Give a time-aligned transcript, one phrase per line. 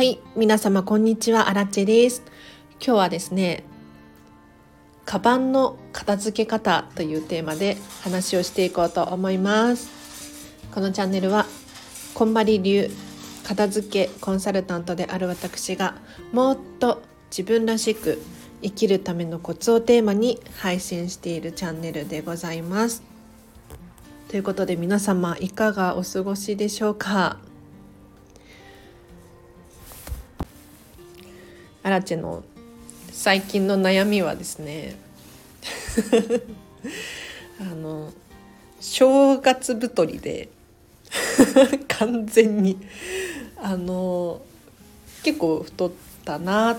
[0.00, 1.50] はい皆様こんにちは。
[1.50, 2.22] アラチェです。
[2.82, 3.64] 今日はですね
[5.04, 9.90] カバンの片付け方というテーマで話をしていこうと思います。
[10.74, 11.44] このチャンネルは
[12.14, 12.88] こんまり流
[13.44, 15.96] 片付けコンサルタントである私が
[16.32, 18.22] もっと自分らしく
[18.62, 23.02] 生きるためのコツをテーマに配信しているチャンネルでございます。
[24.28, 27.36] ということで皆様いかがお過ごしでしょうか？
[31.82, 32.44] アラチェの
[33.10, 34.96] 最近の悩みはですね
[37.60, 38.12] あの
[38.80, 40.48] 正月太りで
[41.88, 42.78] 完全に
[43.56, 44.40] あの
[45.22, 45.92] 結構太っ
[46.24, 46.78] たなっ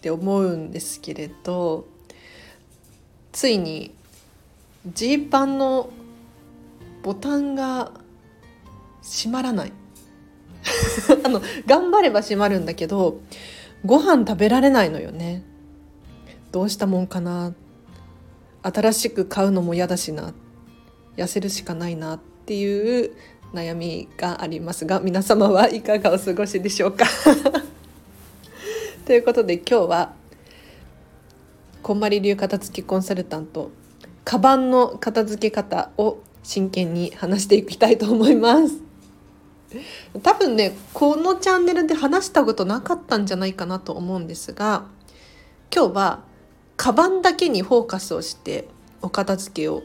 [0.00, 1.86] て思うんですけれど
[3.32, 3.94] ついに
[4.86, 5.90] ジーパンの
[7.02, 7.92] ボタンが
[9.02, 9.72] 閉まらない。
[11.24, 13.20] あの頑張れば閉まるんだけど
[13.84, 15.42] ご飯食べられないのよね。
[16.52, 17.54] どうしたもんかな。
[18.62, 20.34] 新しく買うのも嫌だしな。
[21.16, 23.12] 痩せるしかないなっていう
[23.52, 27.06] 悩みがありますが皆様はいかがお過ごしでしょうか。
[29.04, 30.12] ということで今日は
[31.82, 33.70] こんまり流片付きコンサルタント
[34.24, 38.87] カバンの片付け方を真剣に話していきたいと思います。
[40.22, 44.84] 多分ねこのチャンネルで話したことなかったんじゃないかなと思うんですが
[45.74, 46.20] 今日は
[46.76, 48.68] カバンだけにフォーカスをして
[49.02, 49.82] お片付けを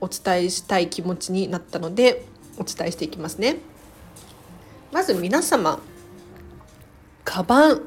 [0.00, 2.24] お伝えしたい気持ちになったので
[2.56, 3.58] お伝えしていきますね。
[4.90, 5.80] まず皆様
[7.24, 7.82] カバン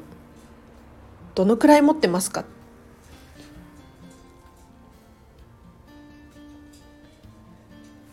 [1.34, 2.44] どのくらい持ってますか？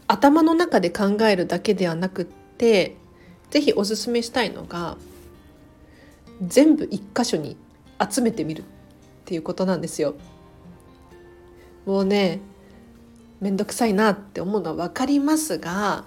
[0.07, 2.25] 頭の中で考えるだけではなくっ
[2.59, 2.97] て
[3.49, 4.97] 是非おすすめしたいのが
[6.45, 7.57] 全部一箇所に
[7.99, 8.65] 集めてみるっ
[9.25, 10.15] ていうことなんですよ。
[11.85, 12.39] もうね
[13.39, 16.05] 面倒くさいなって思うのは分かりますが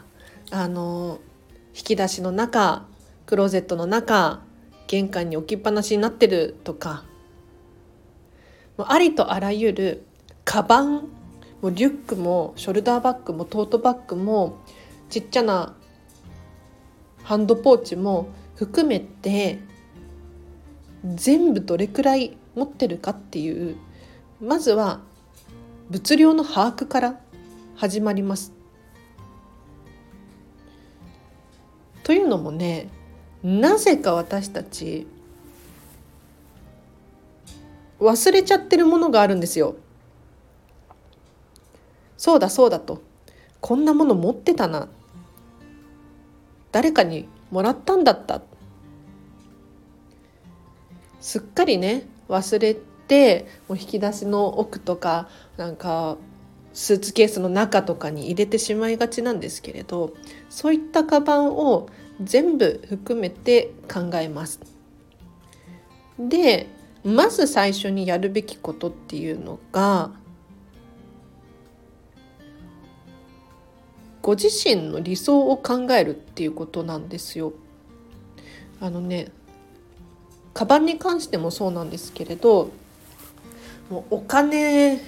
[0.50, 1.18] あの
[1.74, 2.84] 引き出しの中
[3.26, 4.42] クローゼットの中
[4.86, 7.04] 玄関に置きっぱなしになってるとか
[8.76, 10.04] もうありとあらゆる
[10.44, 10.92] カバン
[11.62, 14.58] もうリュックもショルダーバッグもトートバッグも
[15.08, 15.74] ちっちゃな
[17.24, 19.60] ハンドポーチも含めて
[21.04, 23.76] 全部どれくらい持ってるかっていう
[24.40, 25.00] まずは
[25.90, 27.20] 物量の把握から
[27.76, 28.52] 始まります。
[32.04, 32.88] というのもね
[33.42, 35.06] なぜか私たち
[38.00, 39.76] 忘れちゃってるものがあるんですよ。
[42.16, 43.02] そうだそうだと
[43.60, 44.88] こんなもの持ってたな
[46.72, 48.42] 誰かにもらったんだった
[51.20, 52.74] すっかりね忘れ
[53.06, 56.16] てもう引き出しの奥とかなんか
[56.72, 60.14] スーツケースの中とかに入れてしまいがちなんですけれど
[60.48, 61.88] そういったカバンを
[62.22, 64.60] 全部含めて考えます。
[66.18, 66.68] で
[67.04, 70.12] まず最初にやるべきことっていうのが
[74.22, 77.52] ご自身の理想を考えるっていうことなんですよ。
[78.80, 79.28] あのね
[80.54, 82.70] カバンに関してもそうなんですけれど
[83.90, 85.00] もうお金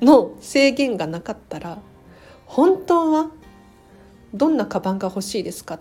[0.00, 1.78] の制限がなかったら
[2.46, 3.30] 本当は
[4.34, 5.78] どんなカバンが欲しいですか？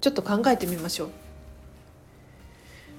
[0.00, 1.10] ちょっと考えてみましょう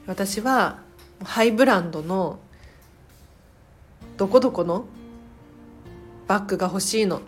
[0.07, 0.79] 私は
[1.23, 2.39] ハイブランドの
[4.17, 4.85] どこどこの？
[6.27, 7.21] バッグが欲しいの。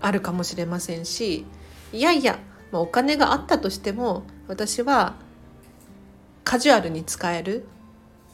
[0.00, 1.46] あるかもしれませんし
[1.92, 2.40] いやいや、
[2.72, 5.14] ま、お金があったとしても私は
[6.42, 7.64] カジュアルに使える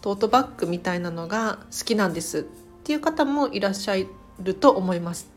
[0.01, 2.41] トートバッグみたいなのが好きなんです。
[2.41, 2.43] っ
[2.85, 3.97] ていう方もいらっしゃ
[4.41, 5.29] ると思います。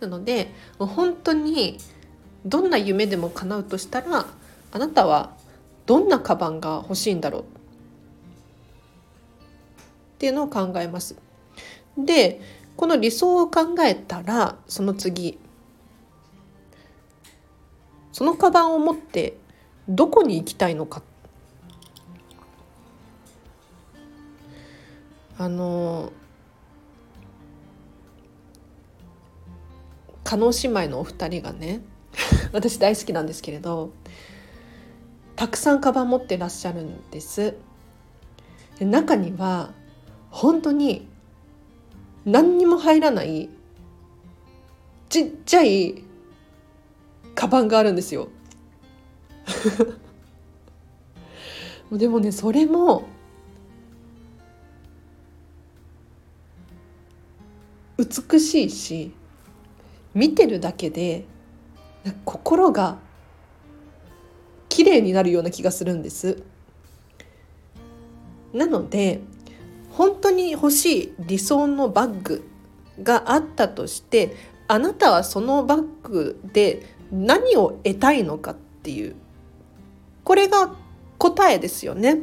[0.00, 1.78] なので本当に
[2.44, 4.26] どんな夢でも叶うとしたら
[4.72, 5.36] あなたは
[5.86, 7.44] どんなカバンが欲しいんだろう。
[10.20, 11.16] っていうのを考えます。
[11.96, 12.42] で
[12.76, 15.38] この理想を考えたらその次
[18.12, 19.38] そのカバンを持って
[19.88, 21.02] どこに行きたいのか
[25.38, 26.12] あの
[30.22, 31.80] 加納姉妹のお二人がね
[32.52, 33.94] 私大好きなんですけれど
[35.34, 37.56] たくさんカバン持ってらっしゃるんです
[38.80, 39.72] 中には
[40.30, 41.08] 本当に
[42.24, 43.48] 何にも入らない
[45.08, 46.04] ちっちゃい
[47.34, 48.28] カバンがあるんですよ。
[51.90, 53.08] でもねそれも
[57.98, 59.12] 美しいし
[60.14, 61.24] 見てるだけで
[62.24, 62.98] 心が
[64.68, 66.42] 綺麗になるような気がするんです。
[68.52, 69.20] なので
[69.90, 72.48] 本当に欲しい理想のバッグ
[73.02, 74.34] があったとして
[74.68, 79.16] あなたはそのバッグで何を得たいのかっていう
[80.24, 80.74] これが
[81.18, 82.20] 答えですよね。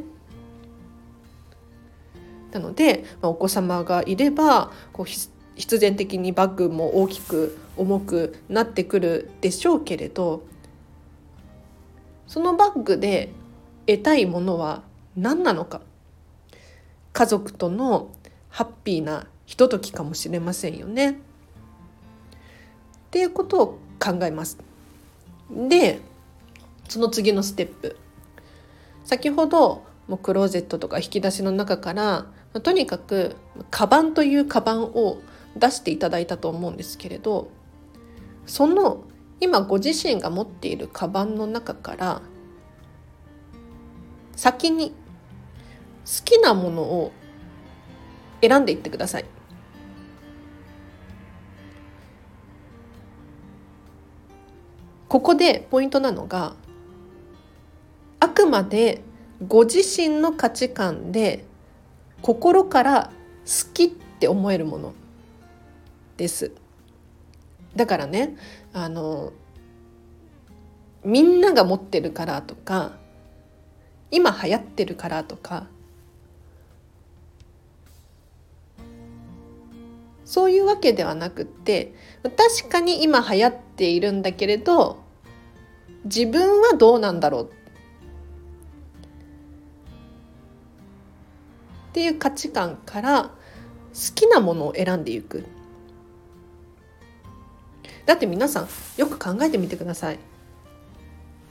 [2.50, 10.42] なので、お子様がいればこう必然的にバッグも大きく重くなってくるでしょうけれど
[12.26, 13.32] そのバッグで
[13.86, 14.82] 得たいものは
[15.16, 15.80] 何なのか
[17.18, 18.12] 家族との
[18.48, 21.10] ハッピーなひとときかもしれませんよね。
[21.10, 21.14] っ
[23.10, 23.66] ていうことを
[23.98, 24.56] 考えます。
[25.50, 26.00] で
[26.88, 27.96] その次のステップ
[29.04, 32.26] 先ほどもうクローゼットとか引き出しの中から
[32.62, 33.34] とにかく
[33.68, 35.18] カバンというカバンを
[35.56, 37.50] 出していただいたと思うんですけれど
[38.46, 39.02] その
[39.40, 42.22] 今ご自身が持っているカバンの中から
[44.36, 44.94] 先に
[46.24, 47.12] きなものを
[48.40, 49.24] 選んでいってください。
[55.08, 56.54] ここでポイントなのが
[58.20, 59.00] あくまで
[59.46, 61.44] ご自身の価値観で
[62.20, 63.10] 心から
[63.46, 64.92] 好きって思えるもの
[66.16, 66.52] です
[67.74, 68.36] だからね
[68.74, 69.32] あの
[71.04, 72.92] みんなが持ってるからとか
[74.10, 75.68] 今流行ってるからとか
[80.28, 85.02] そういうわけではなくって確かに今流行っているんだけれど
[86.04, 87.50] 自分はどうなんだろう。
[91.88, 93.30] っていう価値観から好
[94.14, 95.46] きなものを選んでいく。
[98.04, 100.18] だって皆さんよく考えてみてください。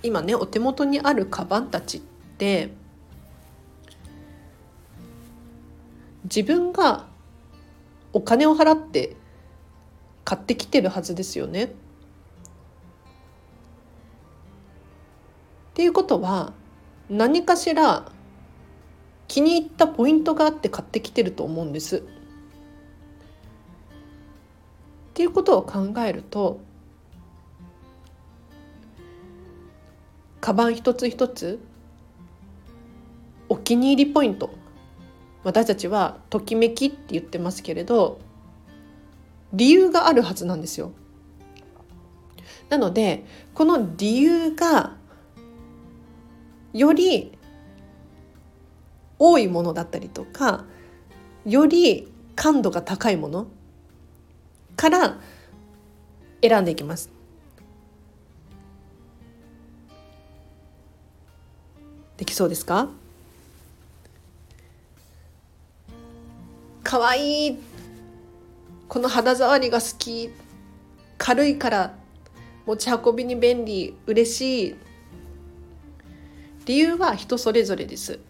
[0.04, 2.02] 今ねお手元にあるカバンたちっ
[2.38, 2.70] て
[6.26, 7.07] 自分が
[8.18, 9.16] お金を払って
[10.26, 11.66] 買ってきてるはずですよね。
[11.66, 11.70] っ
[15.76, 16.54] ていうことは
[17.12, 18.12] 何かしら
[19.28, 21.98] 気に入ったポイントがあって買ってきてると思うんです。
[21.98, 22.02] っ
[25.14, 26.60] ていうことを考えると
[30.42, 31.60] カバン一つ一つ
[33.48, 34.50] お気に入りポイント
[35.48, 38.20] 私たちはときめきって言ってますけれど
[39.54, 40.92] 理由があるはずなんですよ。
[42.68, 43.24] なので
[43.54, 44.98] この理由が
[46.74, 47.32] より
[49.18, 50.66] 多いものだったりとか
[51.46, 53.48] より感度が高いもの
[54.76, 55.18] から
[56.42, 57.10] 選んでいきます。
[62.18, 62.90] できそうですか？
[66.88, 67.60] 可愛い。
[68.88, 70.30] この肌触りが好き。
[71.18, 71.94] 軽いから
[72.66, 73.94] 持ち運びに便利。
[74.06, 74.76] 嬉しい。
[76.66, 78.22] 理由は人それぞれです。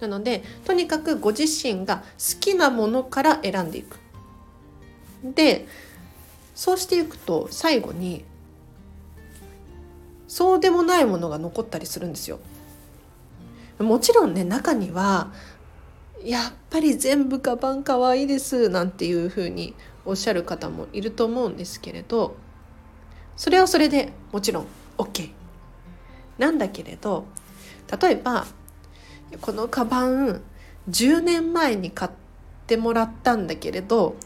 [0.00, 4.00] なのでとにかくご自身が好きなものから選んでいく。
[5.22, 5.68] で
[6.56, 8.24] そうしていくと最後に
[10.26, 12.40] そうでもないものが残ったりするんですよ。
[13.78, 15.30] もちろんね中には
[16.26, 22.34] やっぱり全部カバンかわいいですなんていうふうにおっしゃる方もいると思うんですけれど
[23.36, 24.66] それはそれでもちろん
[24.98, 25.30] OK
[26.36, 27.26] なんだけれど
[28.00, 28.44] 例えば
[29.40, 30.42] このカバン
[30.90, 32.10] 10年前に買っ
[32.66, 34.16] てもらったんだけれど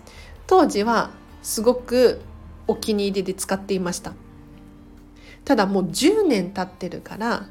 [0.47, 1.11] 当時は
[1.43, 2.23] すごく
[2.67, 4.15] お気に入りで使っていました。
[5.45, 7.49] ただもう10年経ってるから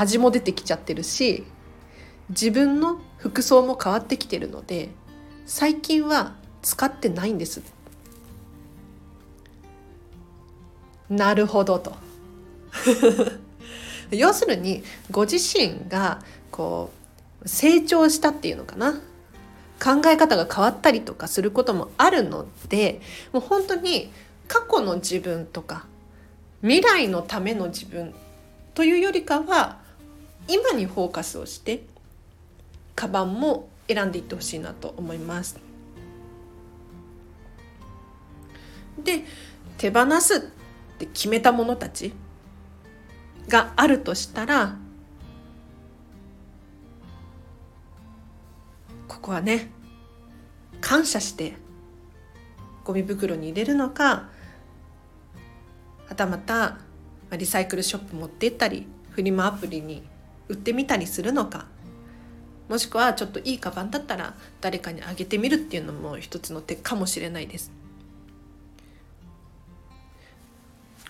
[0.00, 1.44] 味も出てきちゃってるし
[2.30, 4.90] 自分の服装も変わってきてるので
[5.44, 7.62] 最近は使ってないんです。
[11.08, 11.94] なるほどと。
[14.10, 16.90] 要するにご自身がこ
[17.44, 19.00] う成長したっていうのかな。
[19.82, 24.10] 考え方が変わったりとかすることもあるのでもう本当に
[24.48, 25.86] 過去の自分とか
[26.62, 28.14] 未来のための自分
[28.74, 29.78] というよりかは
[30.48, 31.84] 今にフォーカスをして
[32.94, 35.58] カバンも選んでいってほしいなと思います。
[39.02, 39.24] で
[39.78, 40.40] 手放すっ
[40.98, 42.12] て決めたものたち
[43.48, 44.76] があるとしたら
[49.06, 49.70] ここはね
[50.80, 51.54] 感謝して
[52.84, 54.28] ゴミ袋に入れるのか
[56.08, 56.78] はたまた
[57.36, 60.02] リサイクルショップ持って行ったりフリマアプリに
[60.48, 61.66] 売ってみたりするのか
[62.68, 67.70] もしくはちょっといいカバンだったら誰かにあげてみるっていうのも一つの手かもしれないです。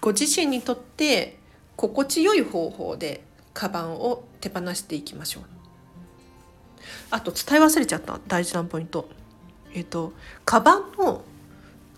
[0.00, 1.38] ご自身にとって
[1.74, 3.24] 心地よい方法で
[3.54, 5.44] カバンを手放していきましょう。
[7.10, 9.08] あと伝え忘れちゃった大事なポイント。
[9.72, 10.12] えっ、と
[10.44, 11.24] カバンの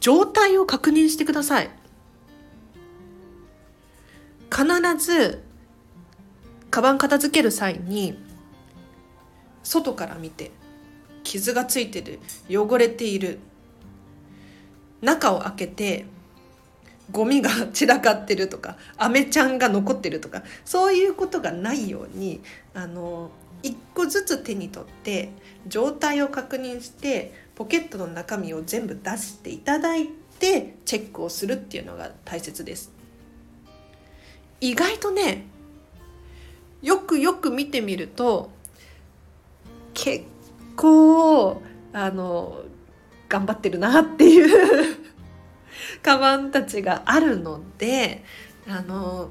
[0.00, 1.70] 状態を確認してください。
[4.50, 4.64] 必
[5.04, 5.42] ず
[6.70, 8.18] カバン片付ける際に
[9.62, 10.50] 外から見て
[11.24, 12.20] 傷がついてる
[12.50, 13.38] 汚れている
[15.00, 16.06] 中を開けて
[17.10, 22.40] ゴミが散らかってるとかアメちゃんが残ってるとかそういうことがないように
[22.74, 23.30] あの
[23.62, 25.30] 一個ずつ手に取って
[25.66, 30.08] 状態を確認してポケットの中身を全部出していただい
[30.38, 32.92] てチェックをするっていうのが大切です。
[34.60, 35.46] 意外とね
[36.82, 38.50] よくよく見てみると
[39.94, 40.24] 結
[40.76, 41.60] 構
[41.92, 42.62] あの
[43.28, 44.96] 頑張ってるなっていう
[46.02, 48.24] カバンたちがあるので
[48.68, 49.30] あの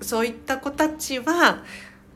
[0.00, 1.64] そういった子たちは、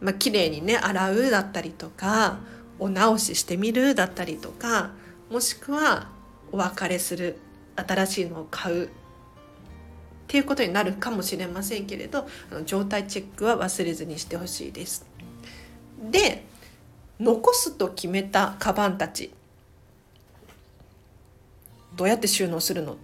[0.01, 2.39] まあ綺麗にね洗うだったりとか
[2.79, 4.91] お直ししてみるだったりとか
[5.31, 6.09] もしくは
[6.53, 7.39] お別れする
[7.77, 8.91] 新しいのを買う
[10.33, 12.27] っていうことになるかもしれませんけれど
[12.65, 15.05] 状態チェックは忘れずにしてほしいです。
[16.11, 16.47] で
[17.21, 19.31] 残すと決めたカバンたち
[21.95, 22.95] どうやって収納するの？
[22.95, 22.97] っ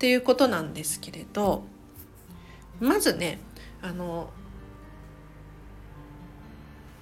[0.00, 1.62] ていうことなんですけれど
[2.80, 3.38] まずね
[3.80, 4.30] あの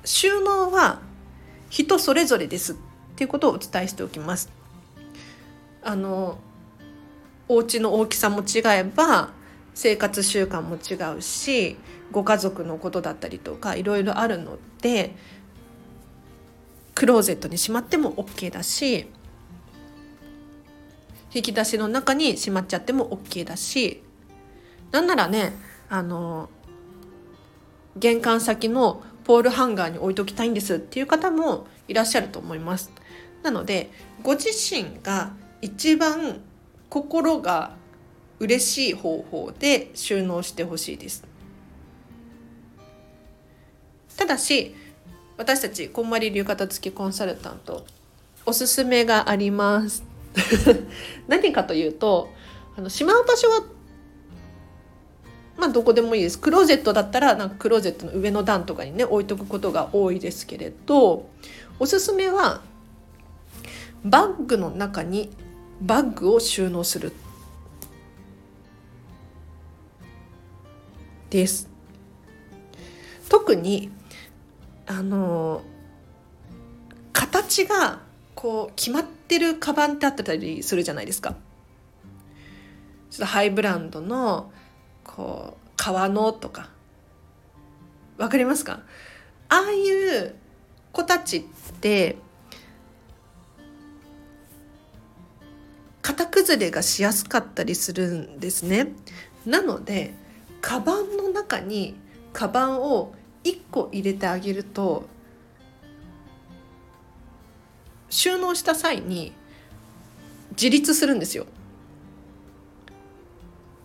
[0.05, 1.00] 収納は
[1.71, 2.76] 人それぞれですっ
[3.16, 4.50] ていうことをお伝えしておきます。
[5.83, 6.38] あの
[7.49, 9.31] お家の大きさも違えば
[9.75, 11.76] 生活習慣も違うし
[12.11, 15.15] ご家族のことだったりとかいろいろあるので
[16.95, 19.07] クローゼットにしまっても OK だし
[21.35, 24.03] 引き出しの中にしまっちゃっても OK だし
[24.91, 25.53] なんならね
[25.91, 26.49] あの
[27.97, 32.93] 玄関先のポールハンガーに置いときたいんですっていう方もいらっしゃると思います。
[33.43, 33.91] なので
[34.23, 36.41] ご自身が一番
[36.97, 37.73] 心が
[38.38, 41.25] 嬉しい方法で収納してほしいです。
[44.17, 44.75] ただし
[45.37, 47.85] 私たちこんまり流片付きコンサルタント
[48.47, 50.05] おすすめがあります
[51.29, 52.31] 何かというと
[52.79, 53.65] あのしまう場所は
[55.59, 61.29] まあどこでもいいですクローゼットだったらなんかクローゼットの上の段とかにね置いとくことが多いですけれど
[61.79, 62.62] おすすめは
[64.03, 65.29] バッグの中に
[65.80, 67.12] バッグを収納する。
[71.30, 71.68] です。
[73.28, 73.90] 特に
[74.87, 75.62] あの
[77.12, 78.00] 形が
[78.35, 81.35] こう決まってるカバンってあったりするじゃないですか。
[83.11, 84.52] ちょっとハイブランドの
[85.02, 86.71] こう革のとか。
[88.18, 88.80] わかりますか？
[89.49, 89.90] ああい
[90.25, 90.35] う
[90.92, 91.42] 子たちっ
[91.80, 92.16] て
[96.07, 98.93] 型崩れがしやすかったりするんですね。
[99.45, 100.15] なので
[100.61, 101.97] カバンの中に
[102.33, 105.05] カバンを1個入れてあげると
[108.09, 109.33] 収納した際に
[110.53, 111.45] 自立するんですよ。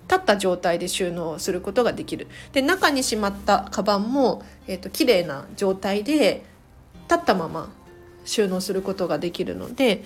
[0.08, 2.28] 立った状態で収納することができる。
[2.54, 6.46] で中にしまったカバンも、えーと、と綺麗な状態で
[7.10, 7.74] 立ったまま
[8.25, 10.04] 収納することができるので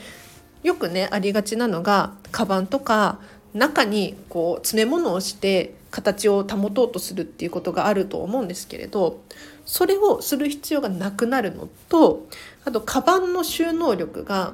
[0.66, 3.20] よくねありがちなのがカバンとか
[3.54, 9.22] 中にこう詰め物をして形を保とうとするっていうことがあると思うんですけれど
[9.64, 12.28] それをする必要がなくなるのと
[12.66, 14.54] あとカバンの収納力が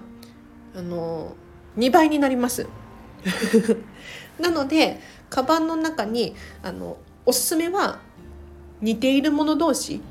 [0.75, 1.34] あの
[1.77, 2.68] 2倍になります。
[4.38, 5.00] なので
[5.30, 8.00] カバンの中にあのおすすめは
[8.82, 10.01] 似ているもの同士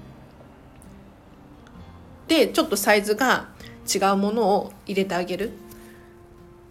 [2.27, 3.49] でちょっとサイズが
[3.93, 5.51] 違うものを入れてあげる。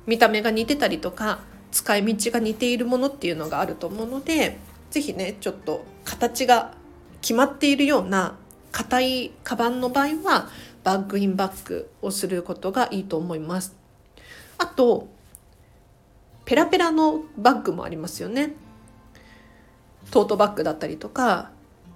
[0.10, 4.58] 見た目が似てたりとか使い道が似ているものっていうのがあると思うので
[4.90, 6.74] 是非ねちょっと形が
[7.22, 8.36] 決まっているような
[8.72, 10.50] 硬いカバンの場合は
[10.84, 13.76] バッグインバッグをすることがいいと思います。
[14.58, 15.08] あと
[16.46, 18.54] ペラペラのバッグもありますよね。
[20.10, 21.52] トートバッグだったりとか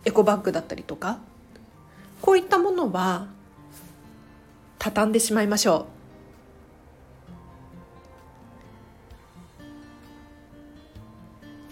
[0.06, 1.18] エコバッグだったりとか。
[2.22, 3.28] こういったものは
[4.80, 6.03] 畳んでしまいましょう。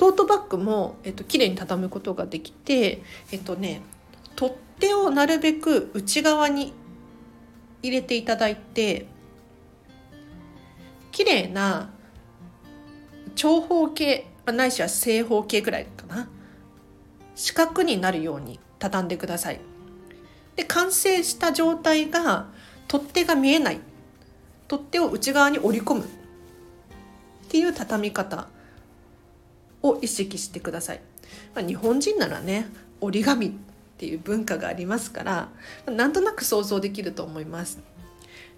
[0.02, 3.84] トートバッグも、えっと、綺麗に畳むことができてえっとね
[4.36, 6.74] 取っ手をなるべく内側に
[7.84, 9.06] 入れていただいて
[11.12, 11.92] 綺麗な
[13.36, 16.28] 長方形ないしは正方形ぐらいかな。
[17.36, 19.62] 四角になるように畳んでください。
[20.56, 22.48] で完成した状態が
[22.88, 23.80] 取っ手が見えない。
[24.68, 26.06] 取っ手を内側に折り込む。
[26.06, 26.08] っ
[27.50, 28.48] ていう畳み方。
[29.84, 31.02] を意識してください、
[31.56, 32.68] まあ、日本人ならね
[33.00, 33.52] 折り紙っ
[33.98, 35.50] ていう文化がありますから
[35.86, 37.80] なんとなく想像できると思います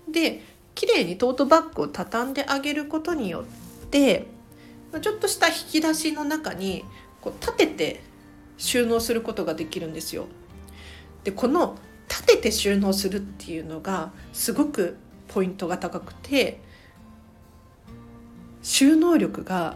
[0.10, 0.42] で
[0.76, 3.46] 綺麗にトートバッグを畳んであげることによ
[3.86, 4.28] って
[5.02, 6.84] ちょっとした引き出しの中に
[7.22, 8.02] こう立てて
[8.58, 10.28] 収納することができるんですよ。
[11.24, 11.78] でこの
[12.10, 14.98] 立てて収納するっていうのがすごく
[15.30, 16.62] ポイントが高くて
[18.62, 19.76] 収納力が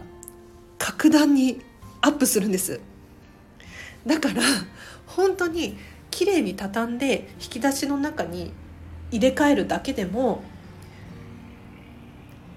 [0.78, 1.60] 格段に
[2.00, 2.80] アップするんです。
[4.06, 4.42] だから
[5.06, 5.76] 本当に
[6.10, 8.52] 綺麗に畳んで引き出しの中に
[9.10, 10.42] 入れ替えるだけでも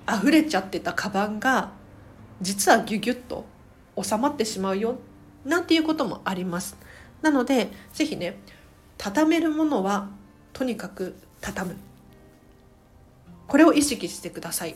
[0.07, 1.71] 溢れちゃってたカバンが
[2.41, 3.45] 実はギュギュッと
[4.01, 4.97] 収まってしまうよ
[5.45, 6.77] なんていうこともあります。
[7.21, 8.37] なので是非ね
[8.97, 10.09] 畳めるものは
[10.53, 11.75] とにかく畳む。
[13.47, 14.75] これを意識してください。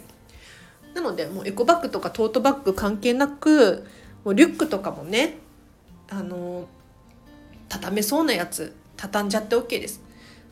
[0.95, 3.85] なのでもうエコバッグとかトートバッグ関係なく
[4.23, 5.37] もうリュックとかもね
[6.09, 6.67] あの
[7.69, 10.01] 畳めそうなやつ畳んじゃって OK です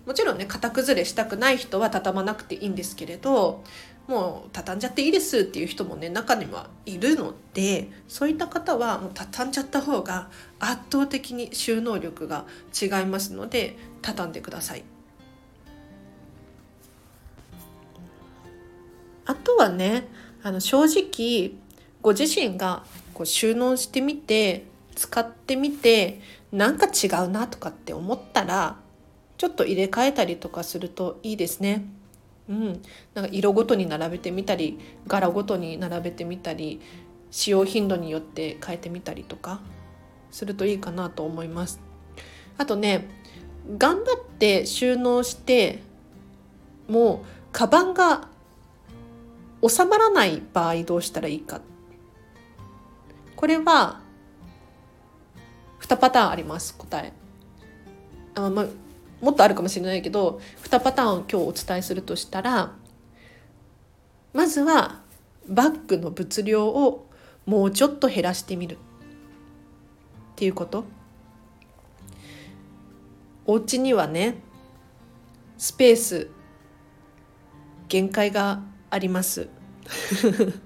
[0.06, 3.64] もちろんね型崩れしたくない人は畳まなくていいんですけれど
[4.08, 10.30] もう畳んじゃっていいですっていう人もね中にはいるのでそういった方はもう畳んじゃった方が
[10.60, 12.46] 圧倒的に収納力が
[12.80, 14.84] 違いますので畳んでください。
[19.26, 20.08] あとはね
[20.44, 21.52] あの正直
[22.02, 26.20] ご自身がこう収納してみて使ってみて
[26.52, 28.78] なんか違うなとかって思ったら
[29.38, 31.86] ちょっと入れ替えたりとかするといいですね。
[32.50, 32.82] うん、
[33.14, 34.78] なんか色ごとに並べてみたり
[35.08, 36.82] 柄ごとに並べてみたり
[37.32, 39.62] 使用頻度によって変えてみたりとか
[40.30, 41.80] するといいかなと思います。
[42.58, 43.08] あとね
[43.78, 45.82] 頑張って収納して
[46.90, 48.28] もうカバンが
[49.68, 51.62] 収まらない場合どうしたらいいか。
[53.36, 54.02] これは
[55.80, 57.14] 2パターンあります答え。
[58.36, 58.68] あ、まあ、
[59.22, 62.74] もっとあるかもしれないけど2パターンを今日お伝えするとしたら
[64.34, 65.02] まずは
[65.48, 67.08] バッグの物量を
[67.46, 68.78] もうちょっと減らしてみる。
[70.34, 70.86] っていうこと。
[73.46, 74.36] お家にはね
[75.58, 76.30] スペース
[77.90, 78.62] 限界が
[78.94, 79.48] あります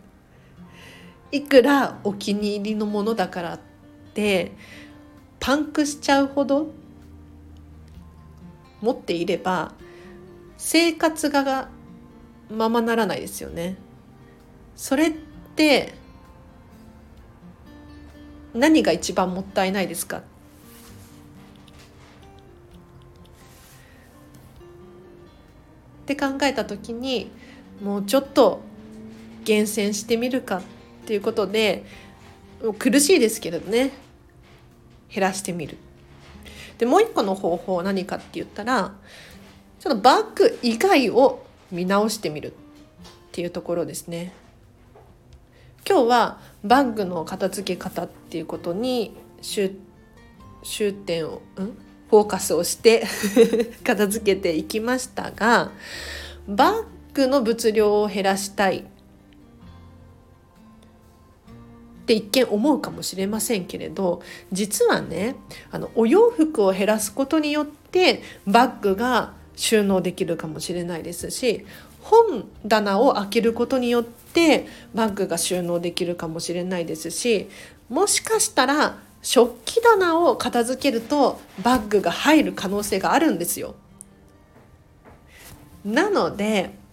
[1.31, 3.59] いくらお気に入りのものだからっ
[4.13, 4.51] て
[5.39, 6.67] パンクしちゃうほど
[8.81, 9.71] 持っていれば
[10.57, 11.69] 生活が
[12.49, 13.77] ままならないですよね。
[14.75, 15.11] それっ
[15.55, 15.93] て
[18.53, 20.17] 何が一番もったいないですか？
[20.17, 20.21] っ
[26.05, 27.31] て考えた時に
[27.81, 28.61] もうちょっと
[29.43, 30.61] 厳選してみるかっ
[31.05, 31.85] ていうことで
[32.79, 33.91] 苦しいですけどね。
[35.09, 35.77] 減らしてみる。
[36.77, 38.93] でもう一個の方法何かって言ったら
[39.79, 42.53] ちょっとバッグ以外を見直してみるっ
[43.31, 44.33] ていうところですね。
[45.87, 49.75] 今日はバッグの片付け方っていうことに終
[50.63, 51.77] 終点を、ん、
[52.09, 53.05] フォーカスをして
[53.85, 55.71] 片付けていきましたが
[56.47, 56.83] バッ
[57.17, 58.83] グの物量を減らしたいっ
[62.05, 65.35] て一見思うかもしれませんけれど実はね
[65.71, 71.65] あのお洋服を減らすことによってバッグが収納できるかもしれないですし
[72.01, 77.49] 本棚を開けることによってバッグが収納できるかもしれないですし
[77.89, 83.75] もしかしたら食器棚を片付けるとバッグが入る可能性があるんですよ。
[85.83, 86.86] なので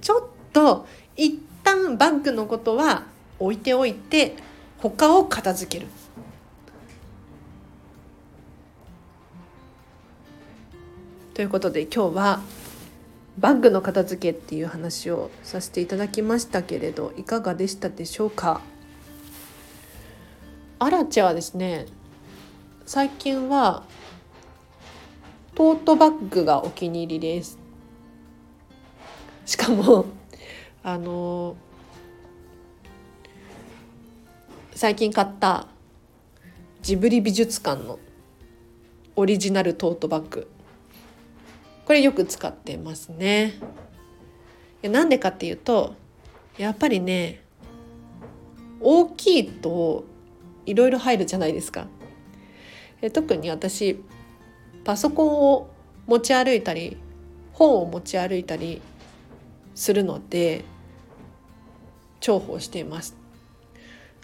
[0.00, 0.86] ちょっと
[1.16, 3.04] 一旦バッグのことは
[3.38, 4.36] 置いておいて
[4.78, 5.90] 他を片付ける。
[11.34, 12.40] ということで今日は
[13.38, 18.60] バッグの片付けっていう話をさせていただきましたけれどいかがでしたでしょうか。
[20.80, 21.86] アラチェはですね
[22.86, 23.84] 最近は
[25.54, 27.57] トートバッグがお気に入りです。
[29.48, 30.04] しかも
[30.82, 31.56] あの
[34.74, 35.66] 最近買った
[36.82, 37.98] ジブリ美術館の
[39.16, 40.50] オリジナルトートバッグ
[41.86, 43.54] これよく使ってますね。
[44.82, 45.94] なんでかっていうと
[46.58, 47.40] やっぱりね
[48.82, 50.04] 大きいと
[50.66, 51.86] いろいろ入るじゃないですか。
[53.14, 53.98] 特に私
[54.84, 55.70] パソコンを
[56.06, 56.98] 持ち歩いたり
[57.54, 58.82] 本を持ち歩いたり
[59.78, 60.64] するので
[62.20, 63.16] 重宝しています。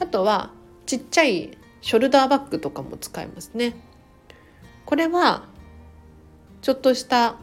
[0.00, 0.50] あとは
[0.84, 3.76] ちっちゃいショルダーバッグとかも使いますね。
[4.84, 5.46] これは
[6.60, 7.36] ちょっとした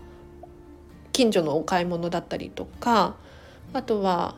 [1.13, 3.15] 近所のお買い物だったりとか
[3.71, 4.35] あとは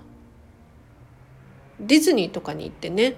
[1.79, 3.15] ディズニーとかに行ってね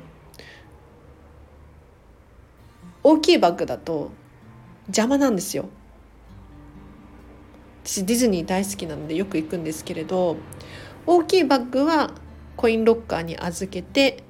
[3.03, 4.11] 大きいバッグだと
[4.87, 5.67] 邪魔なんですよ。
[7.85, 10.37] 私ディズニー大好きなのでよく行くんですけれど
[11.05, 12.11] 大きいバッグは
[12.57, 14.23] コインロッカーに預けて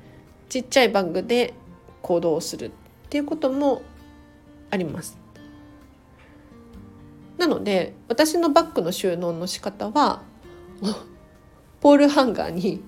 [0.49, 1.53] ちっちゃいバッグで
[2.01, 2.71] 行動するっ
[3.09, 3.81] ていうことも
[4.69, 5.17] あります。
[7.37, 10.23] なので私のバッグの収納の仕方は
[11.79, 12.81] ポールハンガーに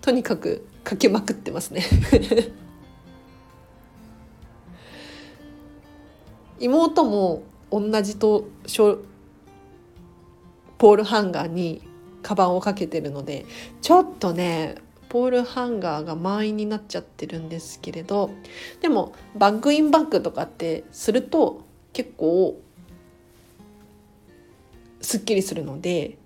[0.00, 1.82] とにかくかけまくってますね
[6.60, 8.46] 妹も同じと
[10.78, 11.82] ポールハンガーに
[12.22, 13.46] カバンをかけてるので
[13.82, 14.76] ちょっとね
[15.08, 18.30] ポールハンガーが満員になっちゃってるんですけれど
[18.80, 22.60] でもバッグインバッグとかってすると結構
[25.00, 26.18] すっきりするので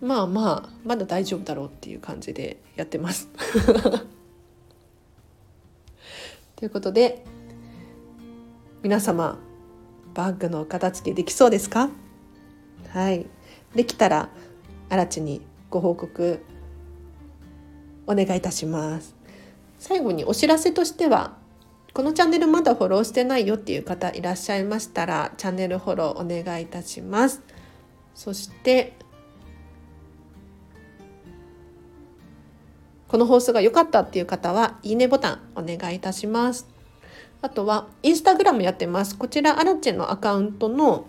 [0.00, 3.28] まあまあまだ大丈夫だろうっていう感じでやってます。
[6.54, 7.24] ということで
[8.82, 9.38] 皆様
[10.14, 11.88] バッグの片付けできそうですか？
[12.90, 13.26] はい
[13.76, 14.30] できたら
[14.88, 16.42] あらちにご報告
[18.06, 19.14] お願いいたします。
[19.78, 21.36] 最後にお知らせとしては
[21.92, 27.42] このチャンネルまだフォローしてないよっていう方いらっしゃいましたらチャンネルフォローお願いいたします。
[28.14, 28.94] そして
[33.08, 36.66] この放送が良かったっていう方はいいねボタンお願いいたします。
[37.42, 39.16] あとはインスタグラムやってます。
[39.16, 41.06] こちらアラチェのアカウントの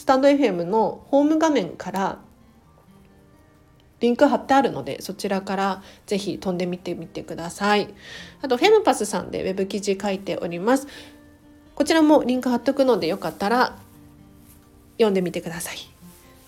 [0.00, 2.20] スタンド FM のホーム画面から
[4.00, 7.92] リンク貼ってあるのでそちらからぜひ飛んでみてみてください。
[8.40, 10.86] あとフェムパスさんでウェブ記事書いております。
[11.74, 13.76] こちらもリンク貼っとくのでよかったら
[14.94, 15.76] 読んでみてください。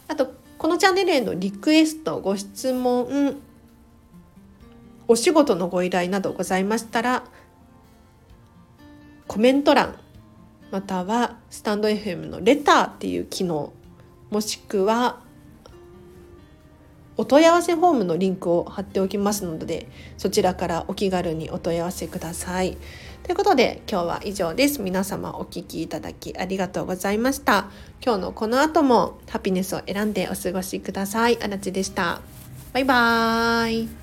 [0.09, 3.37] あとこのチャンネルへのリクエストご質問
[5.09, 7.25] お仕事のご依頼などございましたら
[9.29, 9.99] コメント欄
[10.73, 13.73] またはスタンド FM のレターっていう機能
[14.31, 15.21] もしくは
[17.19, 22.79] お問い合わせフォームのリンクを貼っておきますのでそちらからお気軽にお問い合わせください。
[23.23, 24.81] ということで今日は以上です。
[24.81, 27.67] 皆様お聴きいただきありがとうございました。
[28.03, 31.39] 今日のこの後もハピネスを選んでお過ごしください。
[31.43, 32.23] あらちでした。
[32.73, 34.02] バイバーイ。